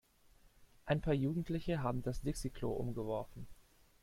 Ein 0.87 0.99
paar 0.99 1.13
Jugendliche 1.13 1.83
haben 1.83 2.01
das 2.01 2.21
Dixi-Klo 2.23 2.71
umgeworfen. 2.71 3.45